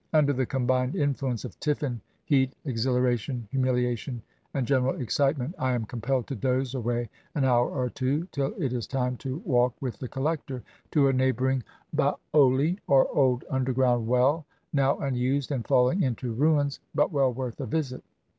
[0.13, 6.25] Under the combined influence of tiffin, heat, exhilaration, humiliation, and general excitement, I am compelled
[6.29, 10.07] to doze away an hour or two, till it is time to walk with the
[10.07, 11.61] collector to a neighboring
[11.95, 14.43] baoli, or old underground well,
[14.73, 18.01] now unused and f aUing into ruins, but well worth a visit.